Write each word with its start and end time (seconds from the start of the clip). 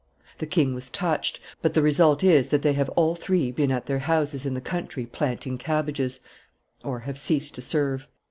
The 0.39 0.47
king 0.47 0.73
was 0.73 0.89
touched; 0.89 1.39
but 1.61 1.75
the 1.75 1.81
result 1.83 2.23
is, 2.23 2.47
that 2.47 2.63
they 2.63 2.73
have 2.73 2.89
all 2.95 3.13
three 3.13 3.51
been 3.51 3.71
at 3.71 3.85
their 3.85 3.99
houses 3.99 4.47
in 4.47 4.55
the 4.55 4.59
country 4.59 5.05
planting 5.05 5.59
cabbages 5.59 6.21
(have 6.83 7.19
ceased 7.19 7.53
to 7.53 7.61
serve)." 7.61 8.07